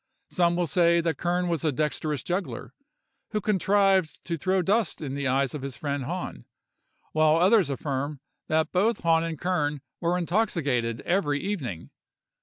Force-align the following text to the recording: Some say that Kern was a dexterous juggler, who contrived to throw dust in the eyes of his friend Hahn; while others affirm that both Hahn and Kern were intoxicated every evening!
Some 0.31 0.65
say 0.65 0.99
that 0.99 1.19
Kern 1.19 1.47
was 1.47 1.63
a 1.63 1.71
dexterous 1.71 2.23
juggler, 2.23 2.73
who 3.33 3.39
contrived 3.39 4.25
to 4.25 4.35
throw 4.35 4.63
dust 4.63 4.99
in 4.99 5.13
the 5.13 5.27
eyes 5.27 5.53
of 5.53 5.61
his 5.61 5.77
friend 5.77 6.05
Hahn; 6.05 6.45
while 7.11 7.37
others 7.37 7.69
affirm 7.69 8.19
that 8.47 8.71
both 8.71 9.01
Hahn 9.01 9.23
and 9.23 9.37
Kern 9.39 9.81
were 9.99 10.17
intoxicated 10.17 11.01
every 11.01 11.39
evening! 11.39 11.91